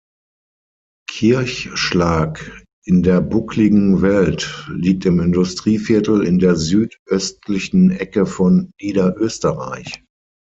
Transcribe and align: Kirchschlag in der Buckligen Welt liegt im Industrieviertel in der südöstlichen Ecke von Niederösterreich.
Kirchschlag 1.11 2.63
in 2.85 3.03
der 3.03 3.21
Buckligen 3.21 4.01
Welt 4.01 4.67
liegt 4.73 5.05
im 5.05 5.19
Industrieviertel 5.19 6.23
in 6.25 6.39
der 6.39 6.55
südöstlichen 6.55 7.91
Ecke 7.91 8.25
von 8.25 8.71
Niederösterreich. 8.81 10.03